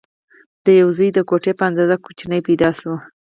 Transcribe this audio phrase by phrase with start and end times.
[0.63, 2.93] د دیو زوی د ګوتې په اندازه کوچنی پیدا شو.